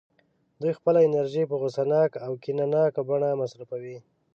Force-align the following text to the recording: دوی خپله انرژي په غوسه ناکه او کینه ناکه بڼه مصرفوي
دوی 0.61 0.73
خپله 0.79 0.99
انرژي 1.07 1.43
په 1.47 1.55
غوسه 1.61 1.83
ناکه 1.91 2.17
او 2.27 2.31
کینه 2.43 2.65
ناکه 2.73 3.01
بڼه 3.09 3.29
مصرفوي 3.41 3.97